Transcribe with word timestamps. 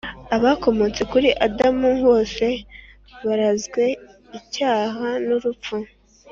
Abakomotse 0.35 1.01
kuri 1.11 1.29
Adamu 1.45 1.89
bose 2.05 2.45
barazwe 3.25 3.83
icyaha 4.39 5.07
n 5.25 5.27
urupfu 5.37 5.75